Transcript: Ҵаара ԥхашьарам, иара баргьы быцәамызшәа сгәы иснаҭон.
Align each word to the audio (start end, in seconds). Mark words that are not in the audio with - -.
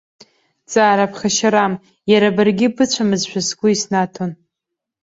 Ҵаара 0.71 1.11
ԥхашьарам, 1.11 1.73
иара 2.11 2.29
баргьы 2.35 2.67
быцәамызшәа 2.75 3.41
сгәы 3.47 3.67
иснаҭон. 3.73 4.31